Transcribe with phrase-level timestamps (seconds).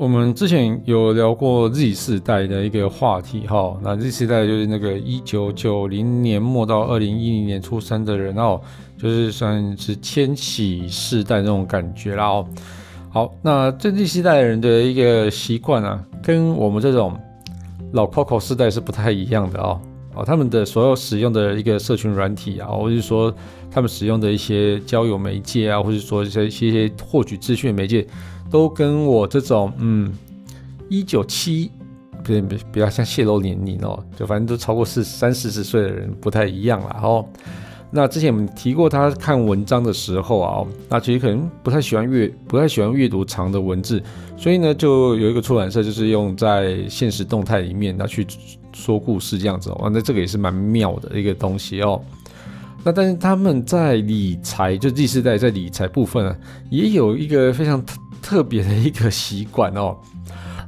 [0.00, 8.58] 我们之前有聊过 Z 世代的一个话题哈，那 Z 世代就是那个一九九零年末到二零一零年出生的人哦，
[8.96, 12.48] 就是算是千禧世代那种感觉啦哦。
[13.10, 17.14] 好，那这 Z 世代的人的一个习惯啊，跟我们这种
[17.92, 19.78] 老 Coco 世代是不太一样的哦。
[20.14, 23.32] 哦，他们的所有使用的一个社群软体啊，或者是说
[23.70, 28.06] 他们使用的一些交友媒介啊，或者说一些一些获取资讯的媒介。
[28.50, 30.12] 都跟我这种嗯，
[30.88, 31.70] 一九七，
[32.18, 37.24] 不对，比较像泄露年龄哦，就反正都超过四三四十岁的人不太一样了哦。
[37.92, 44.02] 那之前我们提过，他看文章的时候啊，那其实可能不太喜欢阅，不太喜欢阅读长的文字，
[44.36, 48.26] 所以呢，就有一个出版社就是用在现实动态里面，那去
[48.72, 49.90] 说故事这样子哦。
[49.92, 52.00] 那这个也是蛮妙的一个东西哦。
[52.84, 56.36] 那但是他们在理财，就第四代在理财部分啊，
[56.70, 57.84] 也有一个非常。
[58.22, 59.96] 特别的一个习惯哦，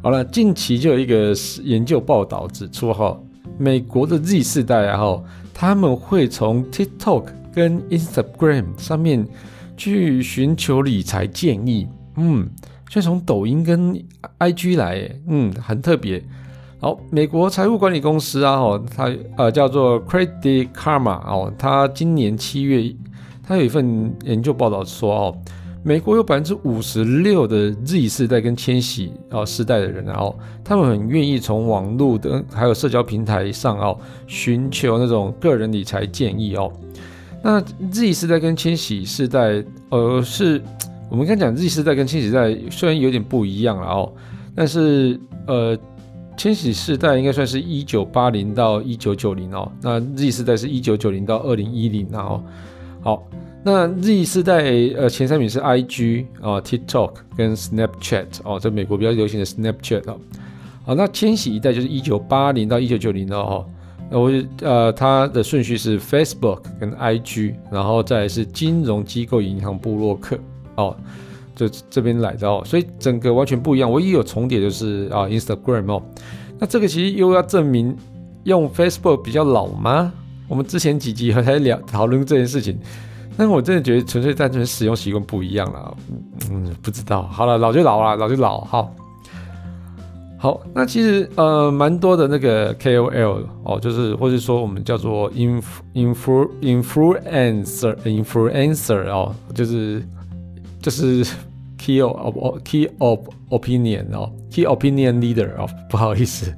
[0.02, 3.16] 好了，近期就有一个研究报道指出哈，
[3.58, 5.22] 美国的 Z 世代啊哈，
[5.54, 9.26] 他们会从 TikTok 跟 Instagram 上面
[9.76, 11.86] 去寻求理财建议，
[12.16, 12.48] 嗯，
[12.88, 13.94] 就从抖音跟
[14.38, 16.22] IG 来，嗯，很特别。
[16.80, 22.92] 好，美国财务管理公司啊哈，它呃叫做 Credit Karma 哦，它今年七月，
[23.42, 25.38] 它有一份研究报道说哦。
[25.84, 36.72] 美国有百分之五十六的 Z 世代跟千禧啊世代的人，然后他们很愿意从网络的还有社交平台上哦寻求那种个人理财建议哦。
[37.42, 37.60] 那
[37.90, 40.62] Z 世代跟千禧世代，呃，是
[41.10, 44.12] 我们刚讲 Z 世代跟千禧世代虽然有点不一样了哦，
[44.54, 45.18] 但是
[45.48, 45.76] 呃，
[46.36, 52.40] 千禧世代应该算是一九八零到一九九零哦，那 Z 世代是一九九零到二零一零然后
[53.00, 53.26] 好。
[53.64, 54.64] 那 Z 世代
[54.96, 60.18] 呃前三名是 IG 啊、呃、TikTok 跟 Snapchat 哦，在美国比较流行的 Snapchat 哦。
[60.84, 63.64] 好，那千禧一代就是一九八零到一九九零的哦。
[64.10, 70.36] 那我呃它的顺序是 Facebook 跟 IG，然后再是金融机构、银行、部落客
[70.74, 70.96] 哦，
[71.54, 72.62] 就这边来的哦。
[72.66, 73.92] 所以整个完全不一样。
[73.92, 76.02] 唯一有重叠就是啊 Instagram 哦。
[76.58, 77.96] 那这个其实又要证明
[78.42, 80.12] 用 Facebook 比较老吗？
[80.48, 82.76] 我们之前几集还在聊讨论这件事情。
[83.36, 85.96] 但我真的觉得纯粹单纯使用习惯不一样了，
[86.50, 87.22] 嗯，不知道。
[87.22, 88.60] 好了，老就老了，老就老。
[88.60, 88.94] 好，
[90.38, 100.02] 好，那其实呃，蛮多的那个 KOL 哦，就是或者说我们叫做 inf influ influencer influencer 哦，就是
[100.80, 101.24] 就是
[101.78, 103.18] key of key of
[103.48, 106.52] opinion 哦，key opinion leader 哦，不好意思。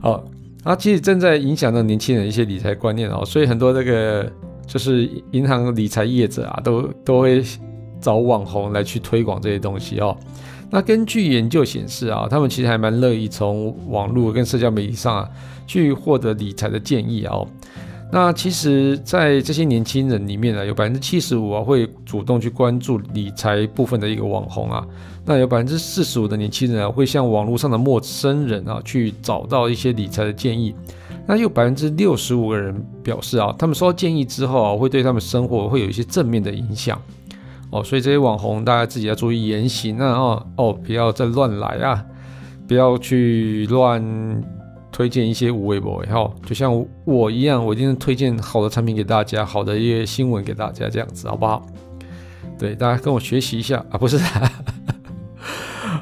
[0.00, 0.24] 好，
[0.64, 4.32] 他其实正在影响到年轻人一些理财观念哦，所以很多这个。
[4.66, 7.42] 就是银行理财业者啊，都都会
[8.00, 10.16] 找网红来去推广这些东西哦。
[10.70, 15.30] 那根据研究显示啊，他们其实还蛮乐意从网络跟社交媒体上啊
[15.66, 17.46] 去获得理财的建议哦。
[18.12, 24.86] 那其实，在这些年轻人里面呢，有百分之七十五啊会主动去关注理财部分的一个网红啊。
[25.24, 30.72] 那有百分之四十五的年轻人啊会向网络上的陌生人啊去找到一些理财的建议。
[31.28, 32.72] 那有百分之六十五个人
[33.02, 37.00] 表示啊，他们收到建议之后啊，会对他们生活会有一些正面的影响
[37.70, 37.82] 哦。
[37.82, 42.04] 所以这些网红大家自己要注意言行啊，哦哦，不要再乱来啊，
[42.68, 44.00] 不要去乱
[44.92, 46.30] 推荐一些无微博哈。
[46.46, 51.66] 就像我一样，我一定推荐好的产品给大家，好的一些新闻给大家，这样子好不好？
[52.56, 54.16] 对，大家跟我学习一下啊，不是？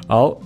[0.07, 0.37] 好。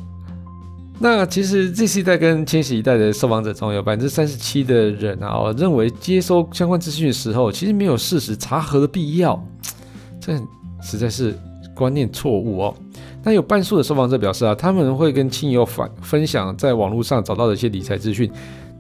[1.01, 9.41] 那其实 Z 世代跟千禧一代的受访者中有百分之三十七的人啊，认为接收相关资讯的时候，其实没有事实查核的必要，
[10.19, 10.37] 这
[10.81, 11.33] 实在是
[11.73, 12.75] 观念错误哦。
[13.23, 18.29] 那有半数的受访者表示啊，他们会跟亲友反分享在网络上找到的一些理财资讯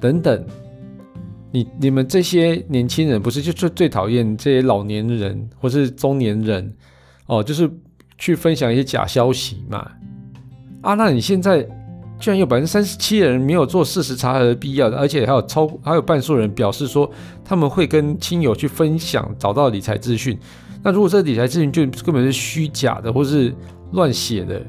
[0.01, 0.45] 等等。
[1.51, 6.75] 你你们这些年轻人不是就最最讨厌这些老年人或是中年人
[7.27, 7.71] 哦，就是
[8.17, 9.89] 去分享一些假消息嘛？
[10.81, 11.65] 啊，那你现在？
[12.19, 17.09] 居然有百分之三十七的人没有做事实查核的必要，而且还有超还有半数人表示说
[17.45, 20.37] 他们会跟亲友去分享找到理财资讯。
[20.83, 23.53] 那如果这理财资讯就根本是虚假的或是
[23.93, 24.61] 乱写的，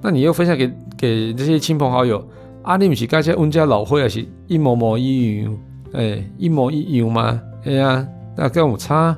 [0.00, 2.24] 那你又分享给给这些亲朋好友，
[2.62, 5.58] 啊，你不是该在问家老会还是一模模一样
[5.92, 7.40] 哎，一模一样吗？
[7.64, 8.06] 哎呀，
[8.36, 9.16] 那跟我差，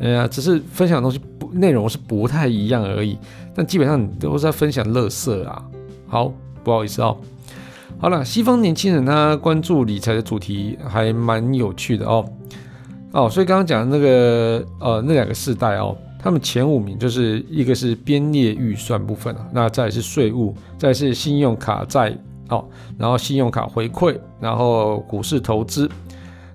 [0.00, 3.18] 哎呀，只是分享的东西不内容是不太一样而已，
[3.54, 5.64] 但基本上你都是在分享垃圾啊。
[6.06, 6.32] 好，
[6.66, 7.16] 不好意思哦。
[7.96, 12.28] 好了，西方年轻人他关注理财的主题还蛮有趣的哦。
[13.12, 22.12] 哦，所以刚刚讲的那个呃那两个世代哦，他们前五名就是一个是编列预算部分啊，那再是税务，再是信用卡债
[22.48, 22.64] 哦，
[22.98, 25.88] 然后信用卡回馈，然后股市投资。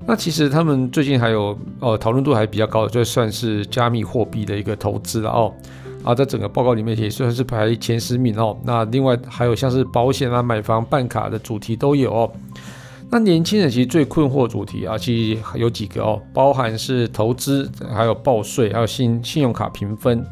[0.05, 5.53] 那其实他们最近还有呃讨论度还比较高的，就算是加密货币的一个投资了哦。
[6.03, 8.57] 啊，在整个报告里面也算是排前十名哦。
[8.63, 12.31] 那另外还有像是保险啊、买房、办卡的主题都有哦。
[13.09, 20.25] 那年轻人其实最困惑主题啊，其实有几个哦，包含是投资，还有报税，还有信信用卡评分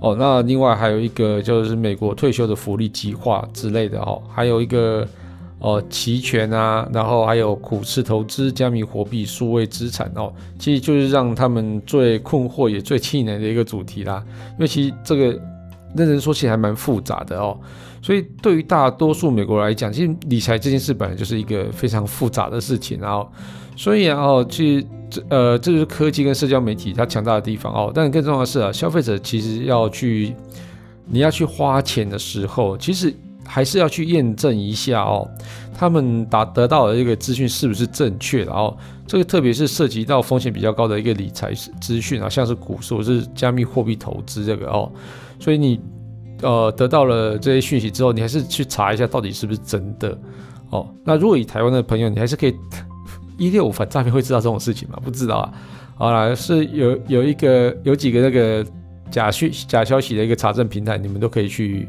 [0.00, 0.16] 哦。
[0.18, 5.06] 那另外还有一个就是美国退休的福利计划之类的哦，还有一个。
[5.58, 14.22] 哦，期权啊，然后还有股市投资、加密货币、数位资产哦，其实就是让他们最困惑也最气馁的一个主题啦。
[14.52, 15.28] 因为其实这个
[15.96, 17.58] 认真说起来还蛮复杂的哦，
[18.02, 23.26] 所以对于大多数美国人来讲，其实理财这件事本来就是一个非常复杂的事情，然后
[23.74, 27.90] 所以然后其实这呃，这就是科技跟社交媒体它强大的地方哦。
[27.94, 30.34] 但更重要的是啊，消费者其实要去
[31.06, 33.12] 你要去花钱的时候，其实。
[33.46, 35.28] 还是要去验证一下哦，
[35.74, 38.76] 他们达得到的这个资讯是不是正确的哦？
[39.06, 44.90] 这个特别是涉及到风险比较高的一个理财资讯啊，像是股市或是加密货币投资这个哦，
[45.38, 45.80] 所以你
[46.42, 50.18] 呃得到了这些讯息之后，你还是去查一下到底是不是真的
[50.70, 50.86] 哦。
[51.04, 52.54] 那如果以台湾的朋友，你还是可以
[53.38, 54.98] 一六五反诈骗会知道这种事情吗？
[55.04, 55.52] 不知道啊。
[55.94, 58.66] 好啦，是有有一个有几个那个
[59.10, 61.88] 假讯假消息的一个查证平台，你们都可以去。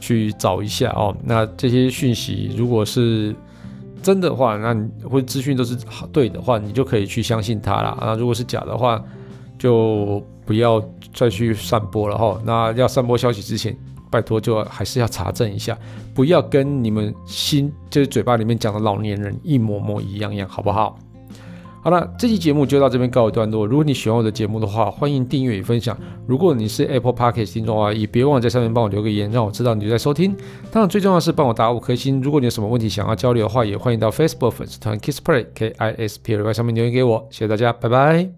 [0.00, 3.34] 去找一下哦，那这些讯息如果是
[4.02, 5.76] 真的话，那你或资讯都是
[6.12, 7.96] 对的话，你就可以去相信它啦。
[8.00, 9.02] 那如果是假的话，
[9.58, 10.82] 就不要
[11.14, 12.38] 再去散播了哈。
[12.44, 13.74] 那要散播消息之前，
[14.10, 15.78] 拜托就还是要查证一下，
[16.14, 20.98] 不要跟你们心就是嘴巴里面讲的老年人一模模一样样，好不好？
[21.84, 23.66] 好了，这期节目就到这边告一段落。
[23.66, 25.94] 如果你喜欢我的节目的话，欢迎订阅与分享。
[26.26, 30.34] 如果你是 Apple Podcast 听众的话，也别忘了在上面帮我留个言，让我知道你在收听。
[30.72, 32.22] 当然，最重要的是帮我打五颗星。
[32.22, 37.28] 如果你有什么问题想要交流的话，也欢迎到 Facebook 粉丝团 Kiss Play K I S P L Y 上面留言给我。
[37.30, 38.34] 谢谢大家，拜拜。